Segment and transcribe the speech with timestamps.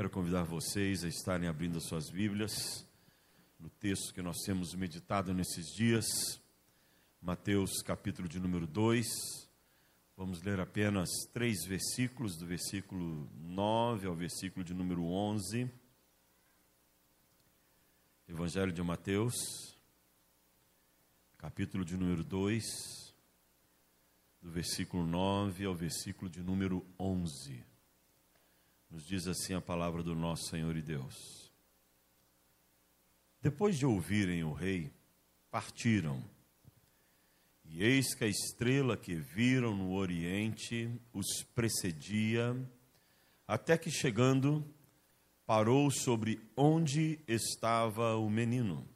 [0.00, 2.88] Quero convidar vocês a estarem abrindo as suas Bíblias
[3.58, 6.06] no texto que nós temos meditado nesses dias,
[7.20, 9.06] Mateus capítulo de número 2.
[10.16, 15.70] Vamos ler apenas três versículos, do versículo 9 ao versículo de número 11.
[18.26, 19.34] Evangelho de Mateus,
[21.36, 22.64] capítulo de número 2,
[24.40, 27.69] do versículo 9 ao versículo de número 11.
[28.90, 31.14] Nos diz assim a palavra do nosso Senhor e Deus.
[33.40, 34.92] Depois de ouvirem o rei,
[35.50, 36.22] partiram.
[37.64, 42.56] E eis que a estrela que viram no oriente os precedia,
[43.46, 44.64] até que chegando,
[45.46, 48.86] parou sobre onde estava o menino.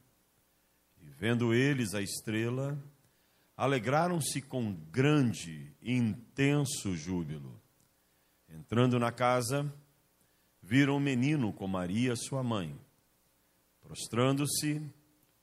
[1.01, 2.77] E vendo eles a estrela,
[3.57, 7.61] alegraram-se com grande e intenso júbilo.
[8.49, 9.73] Entrando na casa,
[10.67, 12.75] viram o menino com Maria, sua mãe.
[13.83, 14.81] Prostrando-se,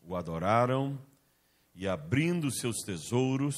[0.02, 1.00] o adoraram
[1.76, 3.56] e, abrindo seus tesouros,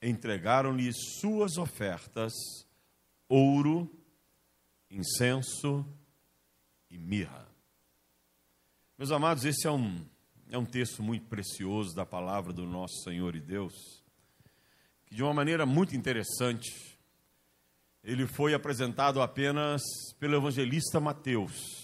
[0.00, 2.32] entregaram-lhe suas ofertas:
[3.28, 3.90] ouro,
[4.88, 5.84] incenso
[6.88, 7.48] e mirra.
[8.96, 10.06] Meus amados, esse é um,
[10.48, 13.74] é um texto muito precioso da palavra do nosso Senhor e Deus,
[15.06, 16.97] que de uma maneira muito interessante
[18.02, 19.82] ele foi apresentado apenas
[20.18, 21.78] pelo evangelista Mateus.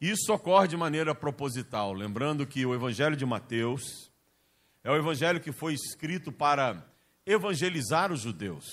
[0.00, 4.10] Isso ocorre de maneira proposital, lembrando que o Evangelho de Mateus
[4.84, 6.86] é o evangelho que foi escrito para
[7.24, 8.64] evangelizar os judeus.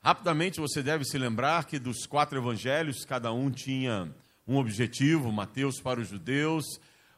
[0.00, 4.14] Rapidamente você deve se lembrar que dos quatro evangelhos, cada um tinha
[4.46, 6.64] um objetivo: Mateus para os judeus,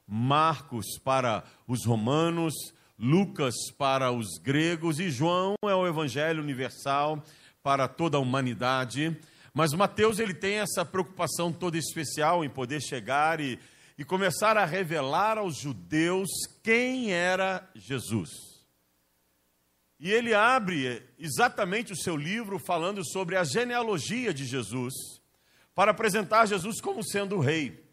[0.06, 2.55] Marcos para os romanos,
[2.98, 7.23] Lucas para os gregos e João é o evangelho universal
[7.67, 9.19] para toda a humanidade.
[9.53, 13.58] Mas Mateus ele tem essa preocupação toda especial em poder chegar e,
[13.98, 16.28] e começar a revelar aos judeus
[16.62, 18.31] quem era Jesus.
[19.98, 24.95] E ele abre exatamente o seu livro falando sobre a genealogia de Jesus,
[25.74, 27.85] para apresentar Jesus como sendo o rei.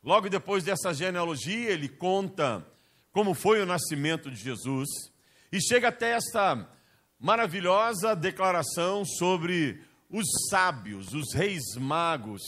[0.00, 2.64] Logo depois dessa genealogia, ele conta
[3.10, 4.88] como foi o nascimento de Jesus
[5.50, 6.75] e chega até esta
[7.18, 12.42] maravilhosa declaração sobre os sábios, os reis magos,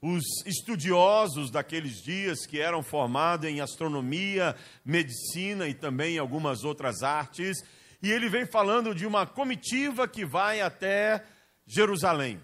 [0.00, 7.58] os estudiosos daqueles dias que eram formados em astronomia, medicina e também algumas outras artes.
[8.02, 11.24] E ele vem falando de uma comitiva que vai até
[11.66, 12.40] Jerusalém,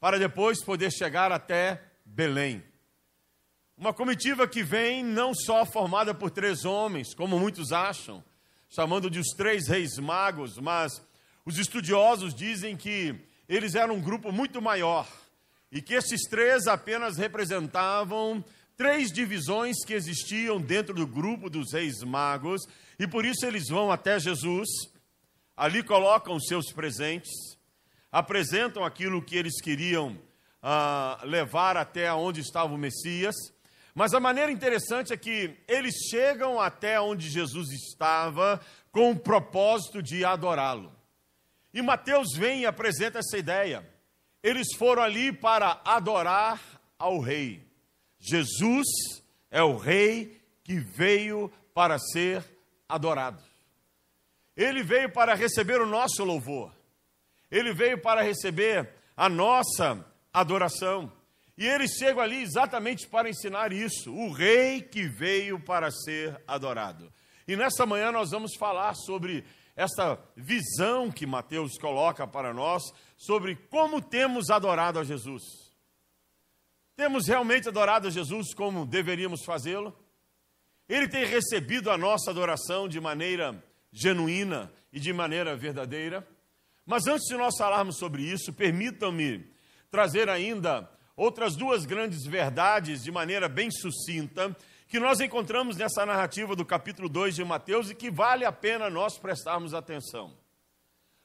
[0.00, 2.62] para depois poder chegar até Belém.
[3.76, 8.22] Uma comitiva que vem não só formada por três homens, como muitos acham,
[8.74, 10.90] chamando de os três reis magos, mas
[11.44, 13.14] os estudiosos dizem que
[13.46, 15.06] eles eram um grupo muito maior
[15.70, 18.42] e que esses três apenas representavam
[18.74, 22.62] três divisões que existiam dentro do grupo dos reis magos
[22.98, 24.68] e por isso eles vão até Jesus,
[25.54, 27.30] ali colocam seus presentes,
[28.10, 30.18] apresentam aquilo que eles queriam
[30.62, 33.34] ah, levar até onde estava o Messias
[33.94, 38.60] mas a maneira interessante é que eles chegam até onde Jesus estava
[38.90, 40.92] com o propósito de adorá-lo.
[41.74, 43.86] E Mateus vem e apresenta essa ideia.
[44.42, 46.60] Eles foram ali para adorar
[46.98, 47.66] ao rei.
[48.18, 48.86] Jesus
[49.50, 52.44] é o rei que veio para ser
[52.88, 53.42] adorado.
[54.56, 56.72] Ele veio para receber o nosso louvor.
[57.50, 61.12] Ele veio para receber a nossa adoração.
[61.56, 67.12] E eles chegam ali exatamente para ensinar isso, o rei que veio para ser adorado.
[67.46, 69.44] E nessa manhã nós vamos falar sobre
[69.76, 72.82] essa visão que Mateus coloca para nós
[73.16, 75.42] sobre como temos adorado a Jesus.
[76.96, 79.96] Temos realmente adorado a Jesus como deveríamos fazê-lo?
[80.88, 86.26] Ele tem recebido a nossa adoração de maneira genuína e de maneira verdadeira?
[86.84, 89.50] Mas antes de nós falarmos sobre isso, permitam-me
[89.90, 94.56] trazer ainda outras duas grandes verdades de maneira bem sucinta,
[94.88, 98.90] que nós encontramos nessa narrativa do capítulo 2 de Mateus e que vale a pena
[98.90, 100.32] nós prestarmos atenção.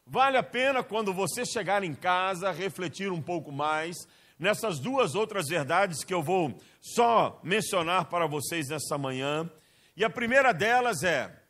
[0.06, 3.98] Vale a pena quando você chegar em casa refletir um pouco mais
[4.40, 9.50] nessas duas outras verdades que eu vou só mencionar para vocês nessa manhã.
[9.98, 11.44] E a primeira delas é: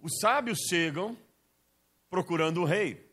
[0.00, 1.16] os sábios chegam
[2.08, 3.07] procurando o rei.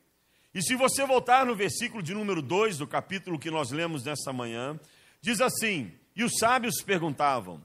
[0.56, 4.32] E se você voltar no versículo de número 2 do capítulo que nós lemos nessa
[4.32, 4.80] manhã,
[5.20, 7.62] diz assim: E os sábios perguntavam: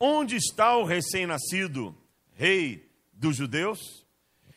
[0.00, 1.94] Onde está o recém-nascido
[2.32, 4.06] rei dos judeus?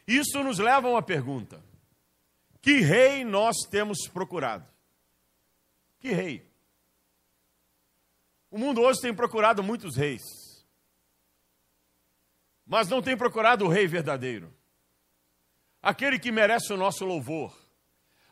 [0.07, 1.61] Isso nos leva a uma pergunta:
[2.61, 4.65] Que rei nós temos procurado?
[5.99, 6.49] Que rei?
[8.49, 10.23] O mundo hoje tem procurado muitos reis,
[12.65, 14.53] mas não tem procurado o rei verdadeiro,
[15.81, 17.64] aquele que merece o nosso louvor,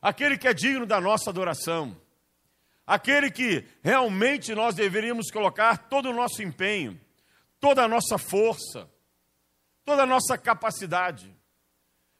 [0.03, 1.95] aquele que é digno da nossa adoração,
[2.85, 7.00] aquele que realmente nós deveríamos colocar todo o nosso empenho,
[7.57, 8.89] toda a nossa força,
[9.85, 11.33] toda a nossa capacidade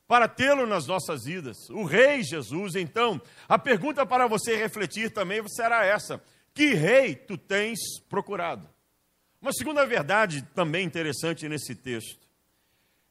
[0.08, 1.58] para tê-lo nas nossas vidas.
[1.72, 7.38] O Rei Jesus, então, a pergunta para você refletir também será essa: que rei tu
[7.38, 8.70] tens procurado?
[9.42, 12.24] Uma segunda verdade também interessante nesse texto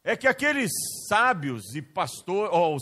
[0.03, 0.71] é que aqueles
[1.09, 2.79] sábios e pastores, ou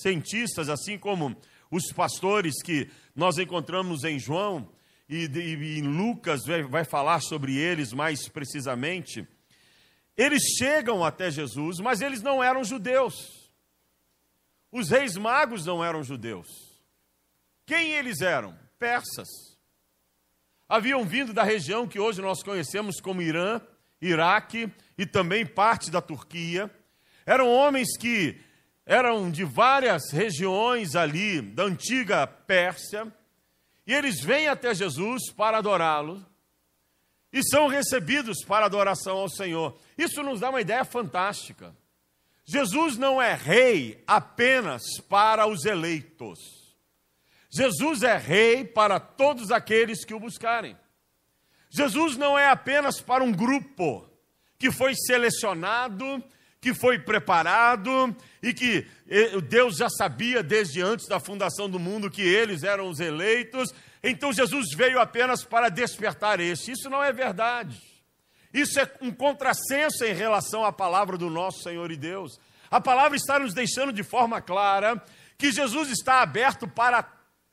[0.00, 1.36] cientistas, assim como
[1.70, 4.70] os pastores que nós encontramos em João
[5.08, 9.26] e, e em Lucas vai, vai falar sobre eles mais precisamente,
[10.16, 13.50] eles chegam até Jesus, mas eles não eram judeus.
[14.70, 16.48] Os reis magos não eram judeus.
[17.66, 18.56] Quem eles eram?
[18.78, 19.28] Persas.
[20.68, 23.60] Haviam vindo da região que hoje nós conhecemos como Irã,
[24.00, 26.70] Iraque e também parte da Turquia.
[27.26, 28.40] Eram homens que
[28.90, 33.06] eram de várias regiões ali da antiga Pérsia,
[33.86, 36.26] e eles vêm até Jesus para adorá-lo
[37.32, 39.78] e são recebidos para adoração ao Senhor.
[39.96, 41.72] Isso nos dá uma ideia fantástica.
[42.44, 46.40] Jesus não é rei apenas para os eleitos.
[47.48, 50.76] Jesus é rei para todos aqueles que o buscarem.
[51.70, 54.10] Jesus não é apenas para um grupo
[54.58, 56.20] que foi selecionado,
[56.60, 62.10] que foi preparado e que eh, Deus já sabia desde antes da fundação do mundo
[62.10, 63.72] que eles eram os eleitos
[64.02, 66.72] então Jesus veio apenas para despertar este.
[66.72, 67.80] Isso não é verdade.
[68.52, 72.40] Isso é um contrassenso em relação à palavra do nosso Senhor e Deus.
[72.70, 75.02] A palavra está nos deixando de forma clara
[75.36, 77.02] que Jesus está aberto para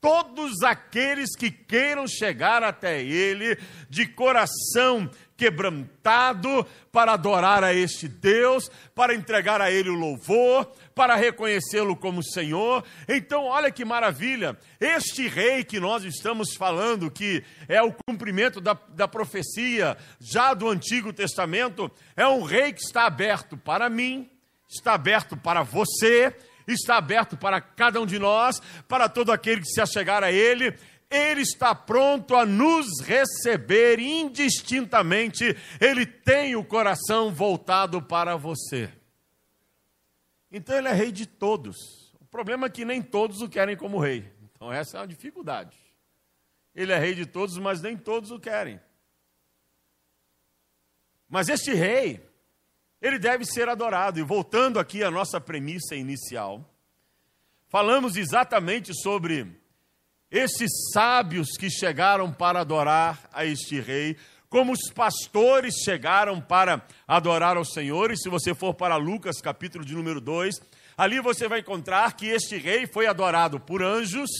[0.00, 3.58] todos aqueles que queiram chegar até Ele
[3.90, 11.14] de coração quebrantado para adorar a este Deus, para entregar a Ele o louvor, para
[11.14, 12.84] reconhecê-lo como Senhor.
[13.08, 14.58] Então, olha que maravilha!
[14.80, 20.68] Este rei que nós estamos falando, que é o cumprimento da, da profecia já do
[20.68, 24.28] Antigo Testamento, é um rei que está aberto para mim,
[24.68, 26.36] está aberto para você,
[26.66, 30.74] está aberto para cada um de nós, para todo aquele que se achegar a Ele.
[31.10, 38.92] Ele está pronto a nos receber indistintamente, Ele tem o coração voltado para você.
[40.52, 41.76] Então Ele é rei de todos.
[42.20, 44.30] O problema é que nem todos o querem como rei.
[44.42, 45.76] Então essa é uma dificuldade.
[46.74, 48.78] Ele é rei de todos, mas nem todos o querem.
[51.28, 52.26] Mas este rei,
[53.00, 54.18] ele deve ser adorado.
[54.18, 56.68] E voltando aqui à nossa premissa inicial,
[57.66, 59.58] falamos exatamente sobre
[60.30, 64.16] esses sábios que chegaram para adorar a este rei,
[64.48, 69.84] como os pastores chegaram para adorar ao Senhor, e se você for para Lucas, capítulo
[69.84, 70.60] de número 2,
[70.96, 74.30] ali você vai encontrar que este rei foi adorado por anjos,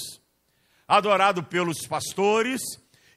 [0.87, 2.61] adorado pelos pastores,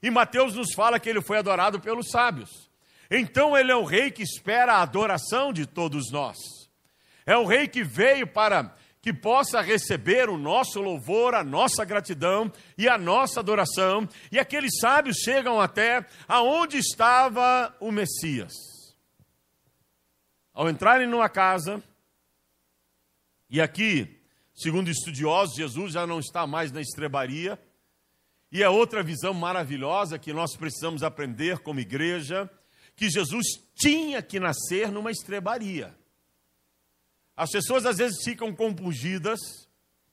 [0.02, 2.70] e Mateus nos fala que ele foi adorado pelos sábios.
[3.10, 6.36] Então ele é o rei que espera a adoração de todos nós.
[7.24, 12.50] É o rei que veio para que possa receber o nosso louvor, a nossa gratidão
[12.78, 14.08] e a nossa adoração.
[14.30, 18.52] E aqueles sábios chegam até aonde estava o Messias.
[20.54, 21.82] Ao entrarem numa casa,
[23.50, 24.20] e aqui,
[24.54, 27.58] segundo estudiosos, Jesus já não está mais na estrebaria,
[28.52, 32.48] e é outra visão maravilhosa que nós precisamos aprender como igreja,
[32.94, 35.92] que Jesus tinha que nascer numa estrebaria.
[37.36, 39.38] As pessoas às vezes ficam compungidas,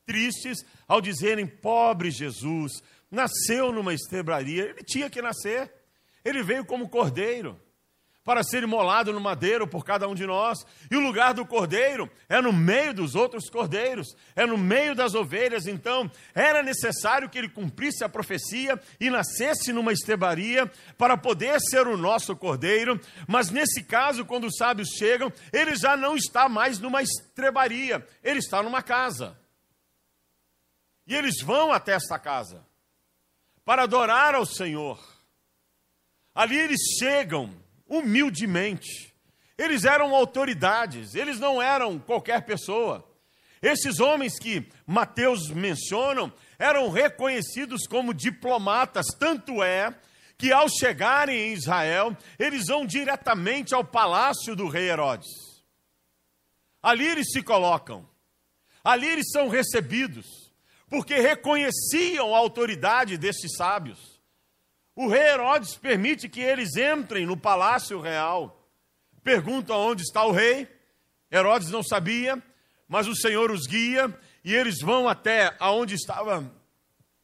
[0.05, 4.69] tristes, ao dizerem: pobre Jesus, nasceu numa estrebaria.
[4.69, 5.73] Ele tinha que nascer.
[6.23, 7.59] Ele veio como cordeiro
[8.29, 10.59] para ser imolado no madeiro por cada um de nós.
[10.91, 15.15] E o lugar do cordeiro é no meio dos outros cordeiros, é no meio das
[15.15, 15.65] ovelhas.
[15.65, 21.87] Então, era necessário que ele cumprisse a profecia e nascesse numa estebaria para poder ser
[21.87, 23.01] o nosso cordeiro.
[23.27, 28.37] Mas nesse caso, quando os sábios chegam, ele já não está mais numa estrebaria, ele
[28.37, 29.35] está numa casa.
[31.07, 32.63] E eles vão até esta casa
[33.65, 35.03] para adorar ao Senhor.
[36.35, 39.13] Ali eles chegam humildemente.
[39.57, 43.05] Eles eram autoridades, eles não eram qualquer pessoa.
[43.61, 49.93] Esses homens que Mateus mencionam eram reconhecidos como diplomatas, tanto é
[50.37, 55.27] que ao chegarem em Israel, eles vão diretamente ao palácio do rei Herodes.
[56.81, 58.07] Ali eles se colocam,
[58.81, 60.25] ali eles são recebidos
[60.89, 63.99] porque reconheciam a autoridade destes sábios.
[64.99, 68.69] O rei Herodes permite que eles entrem no palácio real.
[69.23, 70.67] Perguntam onde está o rei.
[71.31, 72.37] Herodes não sabia,
[72.85, 74.13] mas o Senhor os guia
[74.43, 76.53] e eles vão até aonde estava,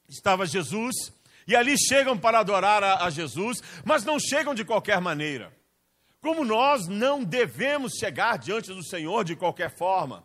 [0.07, 0.95] estava Jesus.
[1.45, 5.51] E ali chegam para adorar a, a Jesus, mas não chegam de qualquer maneira.
[6.21, 10.23] Como nós não devemos chegar diante do Senhor de qualquer forma.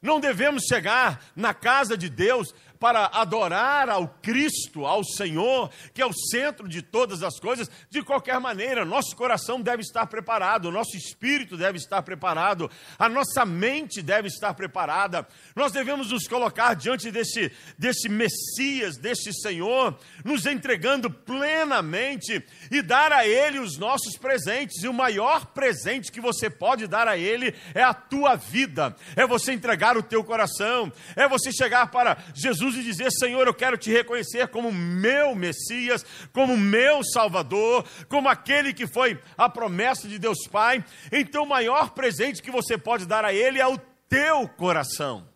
[0.00, 6.06] Não devemos chegar na casa de Deus para adorar ao Cristo, ao Senhor, que é
[6.06, 10.94] o centro de todas as coisas, de qualquer maneira, nosso coração deve estar preparado, nosso
[10.94, 15.26] espírito deve estar preparado, a nossa mente deve estar preparada.
[15.56, 23.12] Nós devemos nos colocar diante desse, desse Messias, desse Senhor, nos entregando plenamente e dar
[23.12, 24.82] a Ele os nossos presentes.
[24.82, 29.26] E o maior presente que você pode dar a Ele é a tua vida, é
[29.26, 33.54] você entregar o teu coração, é você chegar para Jesus Jesus e dizer: Senhor, eu
[33.54, 40.08] quero te reconhecer como meu Messias, como meu Salvador, como aquele que foi a promessa
[40.08, 40.84] de Deus Pai.
[41.12, 43.78] Então, o maior presente que você pode dar a Ele é o
[44.08, 45.28] teu coração.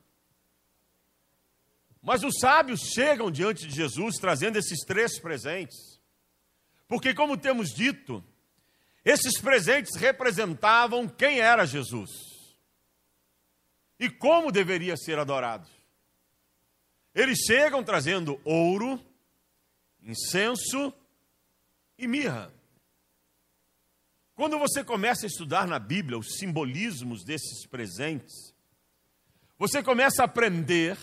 [2.03, 6.01] Mas os sábios chegam diante de Jesus trazendo esses três presentes,
[6.87, 8.25] porque, como temos dito,
[9.05, 12.11] esses presentes representavam quem era Jesus
[14.01, 15.78] e como deveria ser adorado.
[17.15, 19.01] Eles chegam trazendo ouro,
[20.03, 20.93] incenso
[21.99, 22.53] e mirra.
[24.35, 28.55] Quando você começa a estudar na Bíblia os simbolismos desses presentes,
[29.59, 30.97] você começa a aprender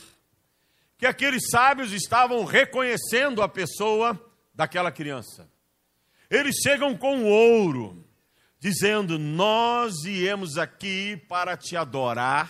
[0.97, 4.17] que aqueles sábios estavam reconhecendo a pessoa
[4.53, 5.51] daquela criança.
[6.29, 8.07] Eles chegam com ouro,
[8.57, 12.49] dizendo: Nós viemos aqui para te adorar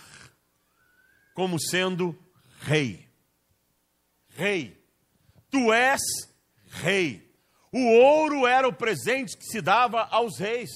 [1.34, 2.16] como sendo
[2.60, 3.05] rei
[4.36, 4.76] rei.
[5.50, 6.00] Tu és
[6.68, 7.26] rei.
[7.72, 10.70] O ouro era o presente que se dava aos reis.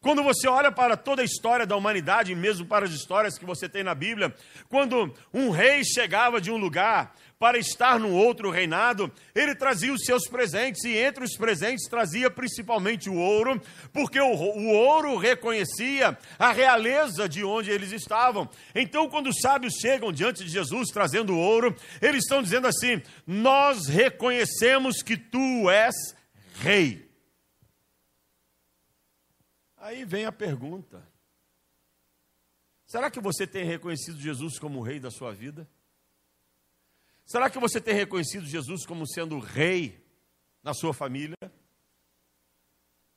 [0.00, 3.68] Quando você olha para toda a história da humanidade, mesmo para as histórias que você
[3.68, 4.34] tem na Bíblia,
[4.68, 10.02] quando um rei chegava de um lugar para estar no outro reinado, ele trazia os
[10.04, 13.60] seus presentes, e entre os presentes trazia principalmente o ouro,
[13.92, 18.48] porque o, o ouro reconhecia a realeza de onde eles estavam.
[18.74, 23.86] Então, quando os sábios chegam diante de Jesus trazendo ouro, eles estão dizendo assim: Nós
[23.86, 25.94] reconhecemos que tu és
[26.54, 27.06] rei.
[29.76, 31.06] Aí vem a pergunta:
[32.86, 35.68] será que você tem reconhecido Jesus como o rei da sua vida?
[37.26, 40.00] Será que você tem reconhecido Jesus como sendo rei
[40.62, 41.34] na sua família?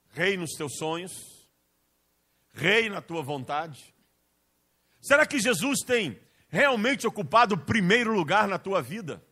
[0.09, 1.47] Rei nos teus sonhos?
[2.51, 3.93] Rei na tua vontade?
[4.99, 9.23] Será que Jesus tem realmente ocupado o primeiro lugar na tua vida?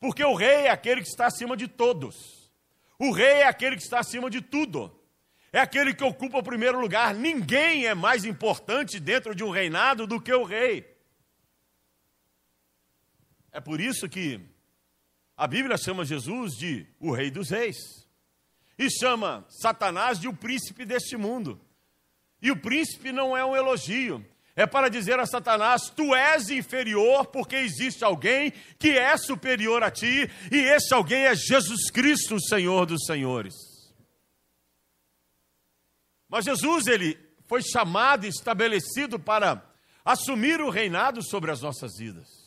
[0.00, 2.50] Porque o rei é aquele que está acima de todos.
[2.98, 4.98] O rei é aquele que está acima de tudo.
[5.52, 7.14] É aquele que ocupa o primeiro lugar.
[7.14, 10.90] Ninguém é mais importante dentro de um reinado do que o rei.
[13.52, 14.40] É por isso que
[15.36, 17.76] a Bíblia chama Jesus de o Rei dos Reis
[18.78, 21.60] e chama Satanás de o príncipe deste mundo.
[22.40, 24.24] E o príncipe não é um elogio,
[24.56, 29.90] é para dizer a Satanás: tu és inferior porque existe alguém que é superior a
[29.90, 33.54] ti, e esse alguém é Jesus Cristo, o Senhor dos Senhores.
[36.28, 39.62] Mas Jesus, ele foi chamado e estabelecido para
[40.04, 42.39] assumir o reinado sobre as nossas vidas.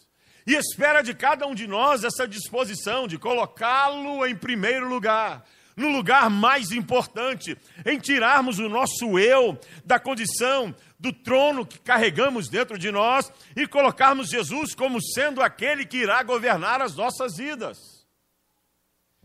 [0.46, 5.46] E espera de cada um de nós essa disposição de colocá-lo em primeiro lugar,
[5.76, 12.50] no lugar mais importante, em tirarmos o nosso eu da condição do trono que carregamos
[12.50, 17.78] dentro de nós e colocarmos Jesus como sendo aquele que irá governar as nossas vidas.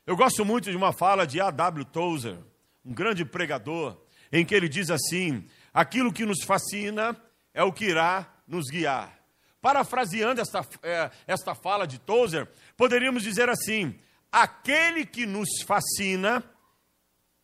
[0.07, 1.85] Eu gosto muito de uma fala de A.W.
[1.85, 2.39] Tozer,
[2.85, 3.97] um grande pregador,
[4.33, 7.15] em que ele diz assim: aquilo que nos fascina
[7.53, 9.19] é o que irá nos guiar.
[9.61, 13.99] Parafraseando esta, é, esta fala de Tozer, poderíamos dizer assim:
[14.31, 16.45] aquele que nos fascina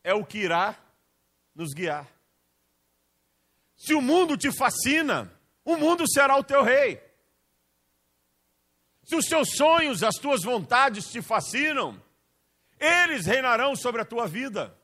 [0.03, 0.77] é o que irá
[1.55, 2.07] nos guiar.
[3.77, 5.33] Se o mundo te fascina,
[5.65, 7.03] o mundo será o teu rei.
[9.05, 12.01] Se os teus sonhos, as tuas vontades te fascinam,
[12.79, 14.77] eles reinarão sobre a tua vida.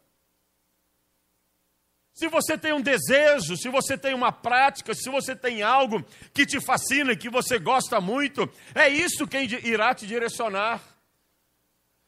[2.12, 6.44] Se você tem um desejo, se você tem uma prática, se você tem algo que
[6.44, 10.82] te fascina e que você gosta muito, é isso quem irá te direcionar.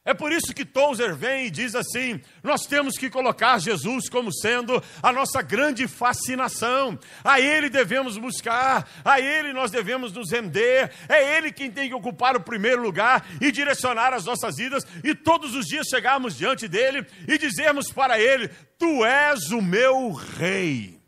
[0.04, 4.35] É por isso que Tozer vem e diz assim: nós temos que colocar Jesus como
[4.35, 6.99] sendo a nossa grande fascinação.
[7.23, 10.92] A Ele devemos buscar, a Ele nós devemos nos render.
[11.09, 15.14] É Ele quem tem que ocupar o primeiro lugar e direcionar as nossas vidas, e
[15.14, 21.00] todos os dias chegarmos diante dele e dizermos para Ele: Tu és o meu Rei.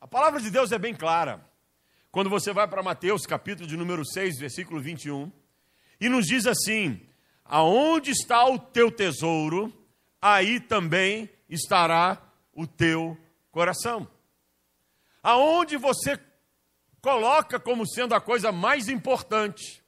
[0.00, 1.44] A palavra de Deus é bem clara.
[2.10, 5.30] Quando você vai para Mateus, capítulo de número 6, versículo 21,
[6.00, 6.98] e nos diz assim:
[7.44, 9.72] Aonde está o teu tesouro,
[10.20, 12.20] aí também estará
[12.52, 13.18] o teu
[13.50, 14.08] coração.
[15.22, 16.18] Aonde você
[17.00, 19.83] coloca como sendo a coisa mais importante,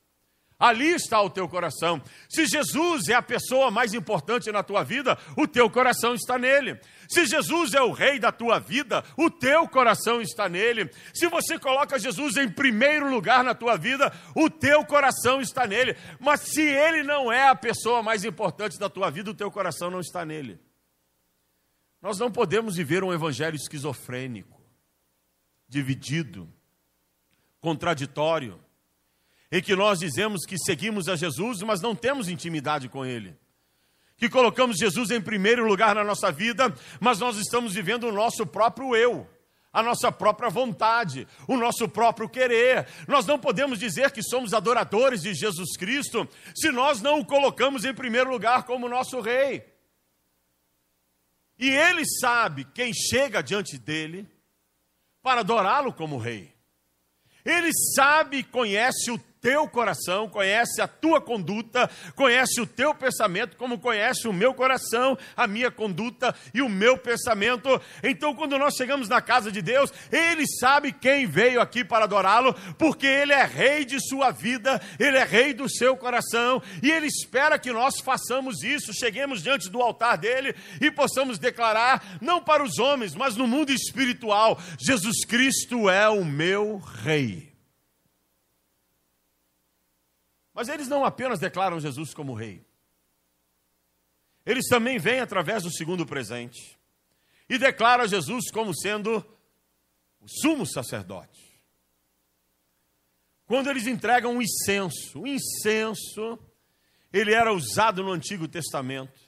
[0.59, 2.03] Ali está o teu coração.
[2.31, 6.81] Se Jesus é a pessoa mais importante na tua vida, o teu coração está nele.
[7.07, 10.91] Se Jesus é o rei da tua vida, o teu coração está nele.
[11.13, 15.95] Se você coloca Jesus em primeiro lugar na tua vida, o teu coração está nele.
[16.19, 19.91] Mas se ele não é a pessoa mais importante da tua vida, o teu coração
[19.91, 20.59] não está nele.
[22.01, 24.59] Nós não podemos viver um evangelho esquizofrênico,
[25.69, 26.51] dividido,
[27.61, 28.65] contraditório
[29.57, 33.35] em que nós dizemos que seguimos a Jesus, mas não temos intimidade com Ele.
[34.19, 38.47] Que colocamos Jesus em primeiro lugar na nossa vida, mas nós estamos vivendo o nosso
[38.47, 39.27] próprio eu,
[39.73, 42.87] a nossa própria vontade, o nosso próprio querer.
[43.09, 47.87] Nós não podemos dizer que somos adoradores de Jesus Cristo se nós não o colocamos
[47.87, 49.65] em primeiro lugar como nosso Rei.
[51.59, 54.29] E Ele sabe quem chega diante dele
[55.23, 56.55] para adorá-lo como Rei.
[57.47, 63.57] Ele sabe e conhece o teu coração, conhece a tua conduta, conhece o teu pensamento,
[63.57, 67.81] como conhece o meu coração, a minha conduta e o meu pensamento.
[68.03, 72.55] Então, quando nós chegamos na casa de Deus, Ele sabe quem veio aqui para adorá-lo,
[72.77, 77.07] porque Ele é rei de sua vida, Ele é rei do seu coração, e Ele
[77.07, 82.65] espera que nós façamos isso, cheguemos diante do altar dele e possamos declarar, não para
[82.65, 87.56] os homens, mas no mundo espiritual: Jesus Cristo é o meu rei.
[90.57, 92.65] Mas eles não apenas declaram Jesus como rei,
[94.47, 96.79] eles também vêm através do segundo presente
[97.47, 99.19] e declaram Jesus como sendo
[100.19, 101.61] o sumo sacerdote.
[103.45, 106.39] Quando eles entregam o incenso, o incenso,
[107.13, 109.21] ele era usado no Antigo Testamento.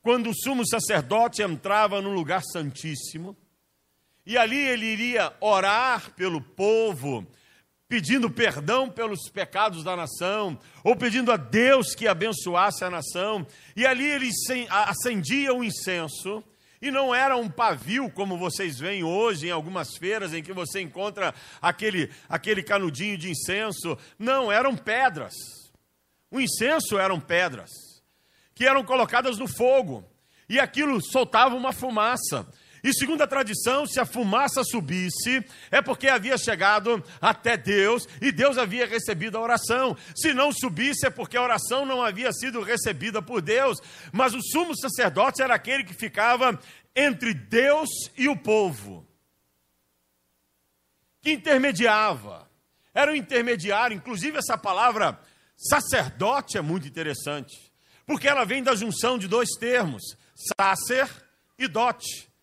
[0.00, 3.36] Quando o sumo sacerdote entrava no lugar santíssimo,
[4.24, 7.26] e ali ele iria orar pelo povo,
[7.88, 13.86] pedindo perdão pelos pecados da nação, ou pedindo a Deus que abençoasse a nação, e
[13.86, 14.30] ali ele
[14.70, 16.42] acendia o incenso,
[16.80, 20.82] e não era um pavio como vocês veem hoje em algumas feiras em que você
[20.82, 23.96] encontra aquele, aquele canudinho de incenso.
[24.18, 25.32] Não, eram pedras.
[26.30, 27.70] O incenso eram pedras
[28.54, 30.04] que eram colocadas no fogo
[30.46, 32.46] e aquilo soltava uma fumaça.
[32.84, 38.30] E segundo a tradição, se a fumaça subisse, é porque havia chegado até Deus e
[38.30, 39.96] Deus havia recebido a oração.
[40.14, 43.78] Se não subisse, é porque a oração não havia sido recebida por Deus.
[44.12, 46.60] Mas o sumo sacerdote era aquele que ficava
[46.94, 49.08] entre Deus e o povo,
[51.22, 52.46] que intermediava.
[52.92, 55.18] Era o intermediário, inclusive essa palavra
[55.56, 57.72] sacerdote é muito interessante,
[58.04, 60.02] porque ela vem da junção de dois termos,
[60.54, 61.08] sacer
[61.58, 62.33] e dote.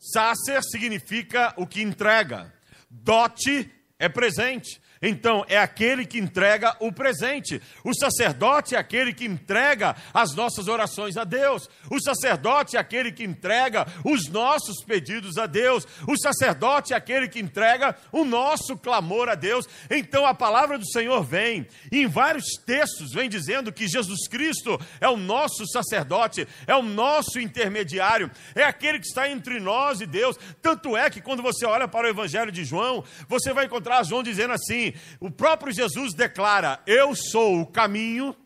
[0.00, 2.50] Sacer significa o que entrega.
[2.88, 4.79] Dote é presente.
[5.02, 7.60] Então, é aquele que entrega o presente.
[7.82, 11.70] O sacerdote é aquele que entrega as nossas orações a Deus.
[11.90, 15.86] O sacerdote é aquele que entrega os nossos pedidos a Deus.
[16.06, 19.66] O sacerdote é aquele que entrega o nosso clamor a Deus.
[19.88, 24.78] Então, a palavra do Senhor vem, e em vários textos, vem dizendo que Jesus Cristo
[25.00, 30.06] é o nosso sacerdote, é o nosso intermediário, é aquele que está entre nós e
[30.06, 30.38] Deus.
[30.60, 34.22] Tanto é que quando você olha para o Evangelho de João, você vai encontrar João
[34.22, 38.36] dizendo assim: o próprio Jesus declara: Eu sou o caminho,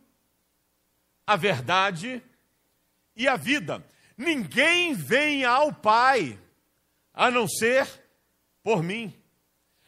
[1.26, 2.22] a verdade
[3.16, 3.84] e a vida.
[4.16, 6.38] Ninguém vem ao Pai
[7.12, 7.86] a não ser
[8.62, 9.14] por mim.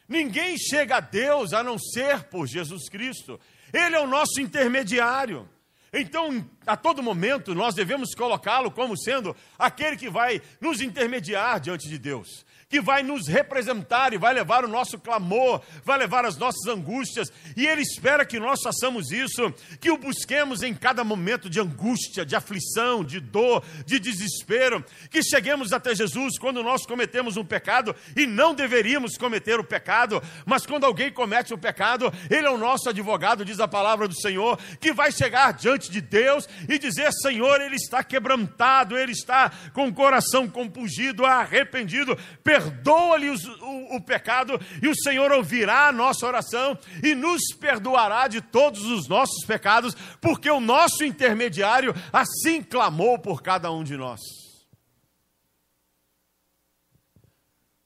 [0.08, 3.40] Ninguém chega a Deus a não ser por Jesus Cristo.
[3.72, 5.48] Ele é o nosso intermediário.
[5.92, 11.88] Então, a todo momento, nós devemos colocá-lo como sendo aquele que vai nos intermediar diante
[11.88, 16.36] de Deus que vai nos representar e vai levar o nosso clamor, vai levar as
[16.36, 21.48] nossas angústias, e Ele espera que nós façamos isso, que o busquemos em cada momento
[21.48, 27.36] de angústia, de aflição, de dor, de desespero, que cheguemos até Jesus quando nós cometemos
[27.36, 32.12] um pecado e não deveríamos cometer o pecado, mas quando alguém comete o um pecado,
[32.28, 36.00] Ele é o nosso advogado, diz a palavra do Senhor, que vai chegar diante de
[36.00, 42.16] Deus e dizer: Senhor, ele está quebrantado, ele está com o coração compungido, arrependido,
[42.56, 48.40] perdoa-lhe o, o pecado, e o Senhor ouvirá a nossa oração e nos perdoará de
[48.40, 54.20] todos os nossos pecados, porque o nosso intermediário assim clamou por cada um de nós.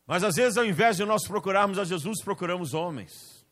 [0.07, 3.47] Mas às vezes, ao invés de nós procurarmos a Jesus, procuramos homens.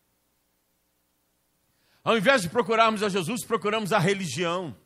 [2.02, 4.76] Ao invés de procurarmos a Jesus, procuramos a religião.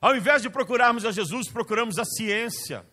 [0.00, 2.86] Ao invés de procurarmos a Jesus, procuramos a ciência.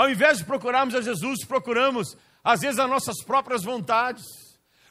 [0.00, 4.24] Ao invés de procurarmos a Jesus, procuramos, às vezes, as nossas próprias vontades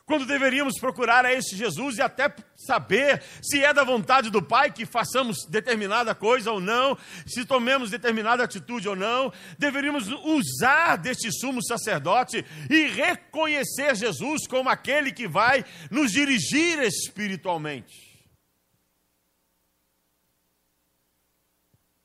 [0.05, 4.71] quando deveríamos procurar a esse Jesus e até saber se é da vontade do Pai
[4.71, 6.95] que façamos determinada coisa ou não,
[7.25, 14.69] se tomemos determinada atitude ou não, deveríamos usar deste sumo sacerdote e reconhecer Jesus como
[14.69, 17.95] aquele que vai nos dirigir espiritualmente.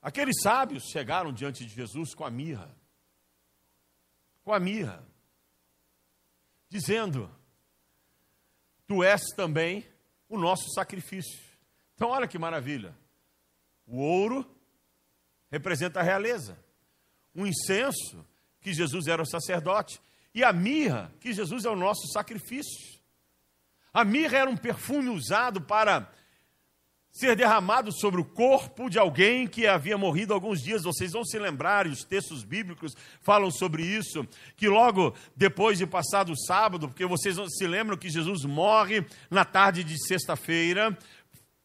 [0.01, 2.84] Aqueles sábios chegaram diante de Jesus com a mirra,
[4.45, 5.03] com a mirra,
[6.69, 7.29] dizendo:
[8.87, 9.85] tu és também
[10.29, 11.39] o nosso sacrifício.
[11.95, 12.95] Então, olha que maravilha.
[13.87, 14.45] O ouro
[15.51, 16.57] representa a realeza.
[17.33, 18.25] O incenso,
[18.61, 19.99] que Jesus era o sacerdote.
[20.33, 22.99] E a mirra, que Jesus é o nosso sacrifício.
[23.93, 26.11] A mirra era um perfume usado para
[27.15, 30.83] ser derramado sobre o corpo de alguém que havia morrido alguns dias.
[30.83, 35.87] Vocês vão se lembrar, e os textos bíblicos falam sobre isso, que logo depois de
[35.87, 40.97] passado o sábado, porque vocês se lembram que Jesus morre na tarde de sexta-feira,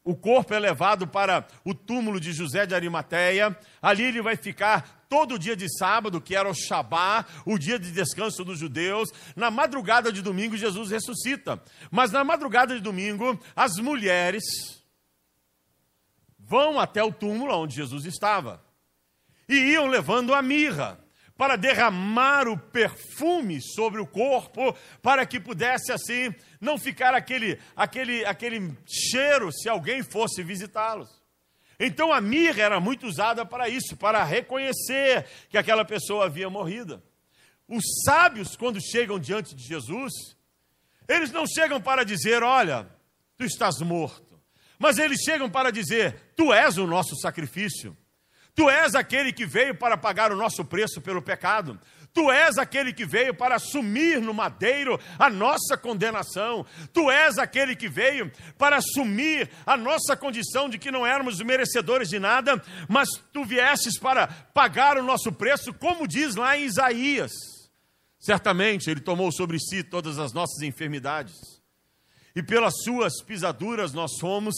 [0.04, 5.04] o corpo é levado para o túmulo de José de Arimateia, ali ele vai ficar
[5.08, 9.10] todo o dia de sábado, que era o Shabá, o dia de descanso dos judeus.
[9.34, 11.60] Na madrugada de domingo, Jesus ressuscita.
[11.90, 14.79] Mas na madrugada de domingo, as mulheres
[16.50, 18.60] vão até o túmulo onde Jesus estava
[19.48, 20.98] e iam levando a mirra
[21.36, 28.24] para derramar o perfume sobre o corpo, para que pudesse assim não ficar aquele, aquele,
[28.26, 31.08] aquele cheiro se alguém fosse visitá-los.
[31.78, 37.02] Então a mirra era muito usada para isso, para reconhecer que aquela pessoa havia morrido.
[37.66, 40.12] Os sábios, quando chegam diante de Jesus,
[41.08, 42.86] eles não chegam para dizer: Olha,
[43.38, 44.29] tu estás morto.
[44.80, 47.94] Mas eles chegam para dizer: Tu és o nosso sacrifício.
[48.54, 51.78] Tu és aquele que veio para pagar o nosso preço pelo pecado.
[52.12, 56.66] Tu és aquele que veio para assumir no madeiro a nossa condenação.
[56.92, 62.08] Tu és aquele que veio para assumir a nossa condição de que não éramos merecedores
[62.08, 67.30] de nada, mas tu viestes para pagar o nosso preço, como diz lá em Isaías.
[68.18, 71.59] Certamente ele tomou sobre si todas as nossas enfermidades
[72.34, 74.54] e pelas suas pisaduras nós fomos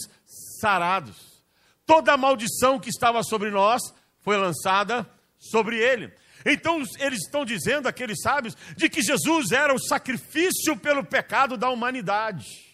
[0.59, 1.43] sarados.
[1.85, 3.81] Toda a maldição que estava sobre nós
[4.19, 6.13] foi lançada sobre ele.
[6.45, 11.69] Então eles estão dizendo, aqueles sábios, de que Jesus era o sacrifício pelo pecado da
[11.69, 12.73] humanidade.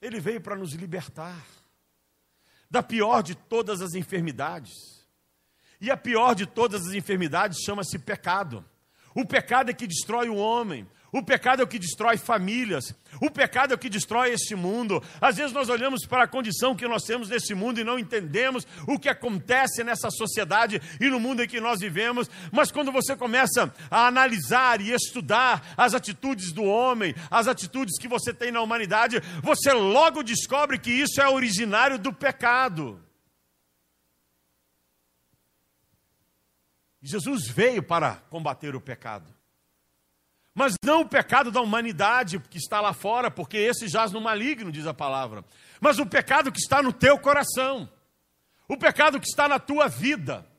[0.00, 1.44] Ele veio para nos libertar
[2.70, 4.72] da pior de todas as enfermidades.
[5.80, 8.64] E a pior de todas as enfermidades chama-se pecado.
[9.14, 10.88] O pecado é que destrói o homem.
[11.12, 12.94] O pecado é o que destrói famílias.
[13.20, 15.02] O pecado é o que destrói este mundo.
[15.20, 18.66] Às vezes nós olhamos para a condição que nós temos nesse mundo e não entendemos
[18.86, 22.30] o que acontece nessa sociedade e no mundo em que nós vivemos.
[22.52, 28.06] Mas quando você começa a analisar e estudar as atitudes do homem, as atitudes que
[28.06, 33.02] você tem na humanidade, você logo descobre que isso é originário do pecado.
[37.02, 39.39] Jesus veio para combater o pecado.
[40.54, 44.72] Mas não o pecado da humanidade que está lá fora, porque esse jaz no maligno,
[44.72, 45.44] diz a palavra.
[45.80, 47.88] Mas o pecado que está no teu coração.
[48.68, 50.49] O pecado que está na tua vida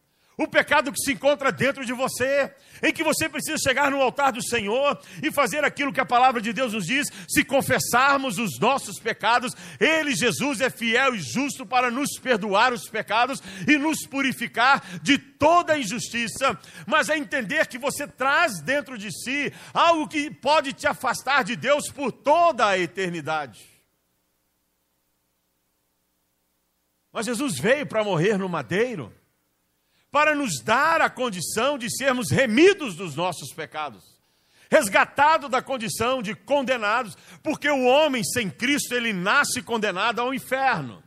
[0.42, 2.52] o pecado que se encontra dentro de você,
[2.82, 6.42] em que você precisa chegar no altar do Senhor e fazer aquilo que a palavra
[6.42, 11.64] de Deus nos diz: se confessarmos os nossos pecados, Ele, Jesus, é fiel e justo
[11.64, 17.78] para nos perdoar os pecados e nos purificar de toda injustiça, mas é entender que
[17.78, 22.80] você traz dentro de si algo que pode te afastar de Deus por toda a
[22.80, 23.70] eternidade.
[27.12, 29.21] Mas Jesus veio para morrer no madeiro
[30.12, 34.04] para nos dar a condição de sermos remidos dos nossos pecados,
[34.70, 41.02] resgatado da condição de condenados, porque o homem sem Cristo ele nasce condenado ao inferno.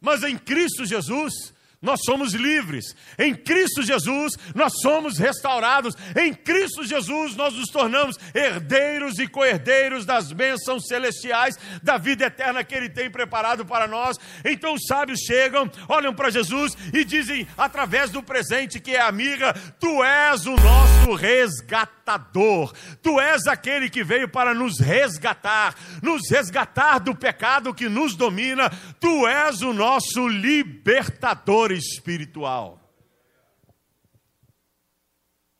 [0.00, 2.96] Mas em Cristo Jesus, nós somos livres.
[3.18, 5.94] Em Cristo Jesus, nós somos restaurados.
[6.16, 12.64] Em Cristo Jesus, nós nos tornamos herdeiros e co-herdeiros das bênçãos celestiais, da vida eterna
[12.64, 14.16] que Ele tem preparado para nós.
[14.44, 19.52] Então os sábios chegam, olham para Jesus e dizem, através do presente que é amiga:
[19.78, 22.72] Tu és o nosso resgatador.
[23.02, 28.70] Tu és aquele que veio para nos resgatar, nos resgatar do pecado que nos domina.
[28.98, 32.80] Tu és o nosso libertador espiritual.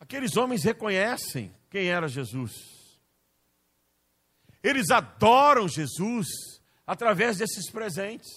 [0.01, 2.53] Aqueles homens reconhecem quem era Jesus.
[4.63, 6.27] Eles adoram Jesus
[6.87, 8.29] através desses presentes.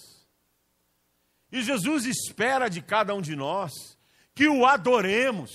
[1.50, 3.72] E Jesus espera de cada um de nós
[4.34, 5.50] que o adoremos,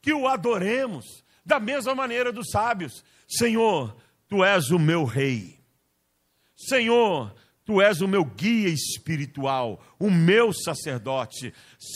[0.00, 3.04] que o adoremos da mesma maneira dos sábios.
[3.28, 3.96] Senhor,
[4.28, 5.60] tu és o meu rei.
[6.56, 11.52] Senhor, Tu és o meu guia espiritual, o meu sacerdote.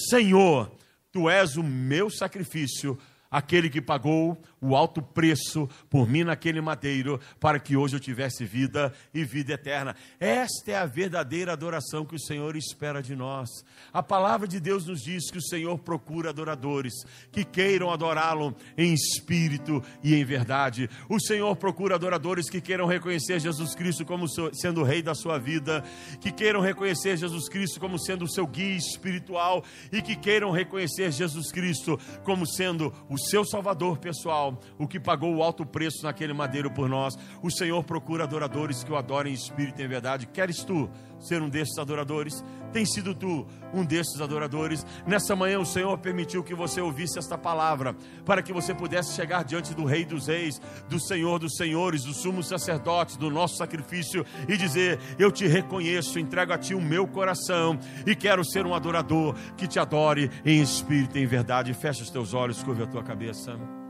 [0.09, 0.70] Senhor,
[1.11, 2.98] tu és o meu sacrifício
[3.31, 8.46] aquele que pagou o alto preço por mim naquele madeiro, para que hoje eu tivesse
[8.46, 9.94] vida e vida eterna.
[10.18, 13.50] Esta é a verdadeira adoração que o Senhor espera de nós.
[13.92, 16.94] A palavra de Deus nos diz que o Senhor procura adoradores
[17.31, 20.88] que queiram adorá-lo em espírito e em verdade.
[21.11, 25.38] O Senhor procura adoradores que queiram reconhecer Jesus Cristo como sendo o rei da sua
[25.38, 25.85] vida,
[26.22, 31.12] que queiram reconhecer Jesus Cristo como sendo o seu guia espiritual e que queiram reconhecer
[31.12, 36.32] Jesus Cristo como sendo o seu salvador pessoal, o que pagou o alto preço naquele
[36.32, 37.16] madeiro por nós.
[37.42, 40.26] O Senhor procura adoradores que o adorem em espírito e em verdade.
[40.26, 42.44] Queres tu ser um desses adoradores?
[42.72, 44.84] Tem sido tu um desses adoradores?
[45.06, 49.44] Nessa manhã o Senhor permitiu que você ouvisse esta palavra, para que você pudesse chegar
[49.44, 54.26] diante do Rei dos Reis, do Senhor dos Senhores, do sumo sacerdote, do nosso sacrifício
[54.48, 58.74] e dizer: Eu te reconheço, entrego a ti o meu coração e quero ser um
[58.74, 61.72] adorador que te adore em espírito e em verdade.
[61.74, 63.84] Fecha os teus olhos, curva a tua cabeça.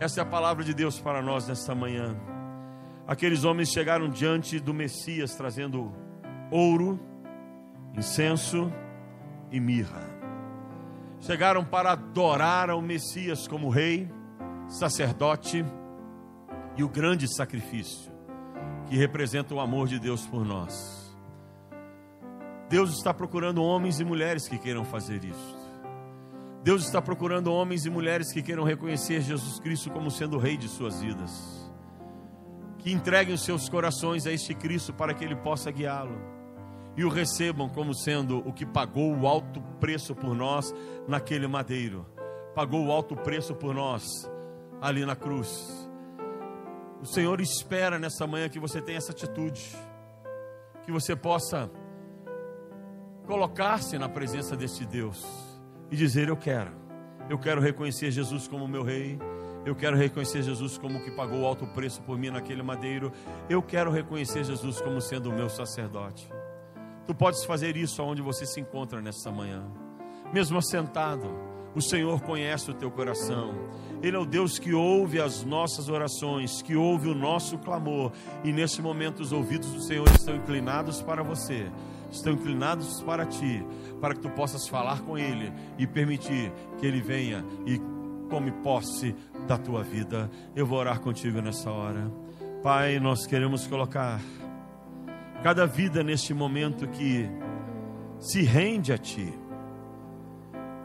[0.00, 2.16] Essa é a palavra de Deus para nós nesta manhã.
[3.04, 5.92] Aqueles homens chegaram diante do Messias trazendo
[6.52, 7.00] ouro,
[7.96, 8.72] incenso
[9.50, 10.02] e mirra.
[11.20, 14.08] Chegaram para adorar ao Messias como rei,
[14.68, 15.64] sacerdote
[16.76, 18.12] e o grande sacrifício
[18.86, 21.12] que representa o amor de Deus por nós.
[22.68, 25.57] Deus está procurando homens e mulheres que queiram fazer isso.
[26.62, 30.56] Deus está procurando homens e mulheres que queiram reconhecer Jesus Cristo como sendo o Rei
[30.56, 31.30] de suas vidas.
[32.78, 36.18] Que entreguem os seus corações a este Cristo para que Ele possa guiá-lo.
[36.96, 40.74] E o recebam como sendo o que pagou o alto preço por nós
[41.06, 42.04] naquele madeiro.
[42.56, 44.04] Pagou o alto preço por nós
[44.80, 45.88] ali na cruz.
[47.00, 49.76] O Senhor espera nessa manhã que você tenha essa atitude.
[50.84, 51.70] Que você possa
[53.26, 55.47] colocar-se na presença deste Deus
[55.90, 56.72] e dizer: Eu quero,
[57.28, 59.18] eu quero reconhecer Jesus como meu Rei,
[59.64, 63.12] eu quero reconhecer Jesus como que pagou alto preço por mim naquele madeiro,
[63.48, 66.28] eu quero reconhecer Jesus como sendo o meu sacerdote.
[67.06, 69.64] Tu podes fazer isso aonde você se encontra nessa manhã,
[70.32, 71.48] mesmo assentado.
[71.74, 73.54] O Senhor conhece o teu coração.
[74.02, 78.10] Ele é o Deus que ouve as nossas orações, que ouve o nosso clamor.
[78.42, 81.70] E nesse momento os ouvidos do Senhor estão inclinados para você
[82.10, 83.64] estão inclinados para ti,
[84.00, 87.80] para que tu possas falar com Ele e permitir que Ele venha e
[88.28, 89.14] tome posse
[89.46, 90.30] da tua vida.
[90.54, 92.10] Eu vou orar contigo nessa hora.
[92.62, 94.20] Pai, nós queremos colocar
[95.42, 97.28] cada vida neste momento que
[98.18, 99.32] se rende a Ti,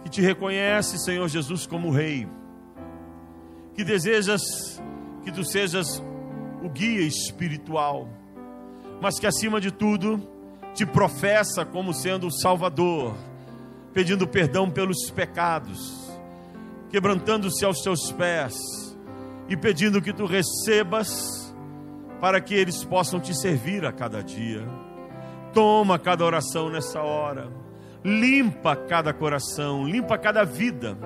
[0.04, 2.28] que te reconhece, Senhor Jesus, como Rei,
[3.74, 4.42] que desejas
[5.24, 6.04] que Tu sejas
[6.64, 8.08] o guia espiritual,
[9.02, 10.22] mas que acima de tudo,
[10.74, 13.16] te professa como sendo o Salvador,
[13.94, 16.12] pedindo perdão pelos pecados,
[16.90, 18.56] quebrantando-se aos teus pés
[19.48, 21.54] e pedindo que tu recebas
[22.20, 24.68] para que eles possam te servir a cada dia.
[25.54, 27.52] Toma cada oração nessa hora,
[28.04, 30.98] limpa cada coração, limpa cada vida,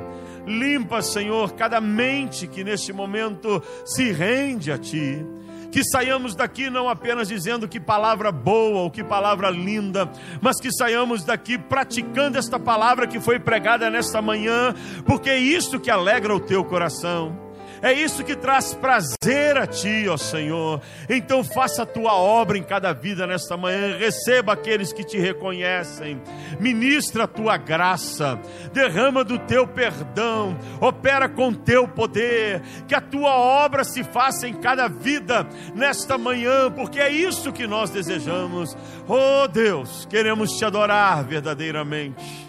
[0.45, 5.25] limpa, Senhor, cada mente que neste momento se rende a Ti
[5.71, 10.09] que saiamos daqui não apenas dizendo que palavra boa ou que palavra linda,
[10.41, 14.73] mas que saiamos daqui praticando esta palavra que foi pregada nesta manhã,
[15.05, 17.46] porque é isso que alegra o teu coração.
[17.87, 20.81] É isso que traz prazer a ti, ó Senhor.
[21.09, 23.97] Então faça a tua obra em cada vida nesta manhã.
[23.97, 26.21] Receba aqueles que te reconhecem.
[26.59, 28.37] Ministra a tua graça.
[28.73, 30.59] Derrama do teu perdão.
[30.81, 32.61] Opera com teu poder.
[32.89, 37.65] Que a tua obra se faça em cada vida nesta manhã, porque é isso que
[37.65, 38.75] nós desejamos.
[39.07, 42.47] Oh Deus, queremos te adorar verdadeiramente.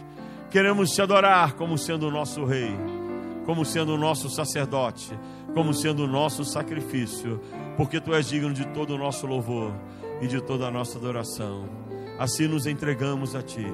[0.50, 2.74] Queremos te adorar como sendo o nosso Rei,
[3.48, 5.18] como sendo o nosso sacerdote,
[5.54, 7.40] como sendo o nosso sacrifício,
[7.78, 9.72] porque tu és digno de todo o nosso louvor
[10.20, 11.66] e de toda a nossa adoração.
[12.18, 13.64] Assim nos entregamos a ti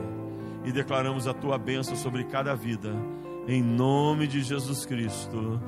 [0.64, 2.94] e declaramos a tua bênção sobre cada vida,
[3.48, 5.60] em nome de Jesus Cristo.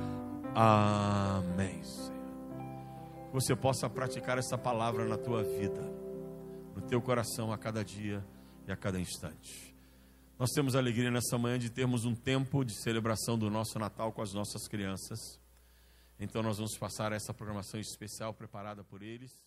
[0.55, 1.83] Amém.
[1.83, 2.12] Senhor.
[3.27, 5.83] Que você possa praticar essa palavra na tua vida,
[6.77, 8.25] no teu coração a cada dia
[8.69, 9.66] e a cada instante.
[10.38, 14.20] Nós temos alegria nessa manhã de termos um tempo de celebração do nosso Natal com
[14.20, 15.40] as nossas crianças.
[16.20, 19.46] Então nós vamos passar essa programação especial preparada por eles.